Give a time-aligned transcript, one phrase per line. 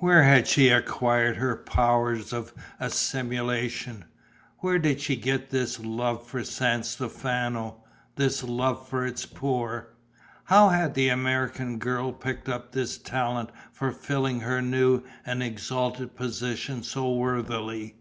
[0.00, 4.06] Where had she acquired her powers of assimilation?
[4.58, 7.84] Where did she get this love for San Stefano,
[8.16, 9.94] this love for its poor?
[10.46, 16.16] How had the American girl picked up this talent for filling her new and exalted
[16.16, 17.94] position so worthily?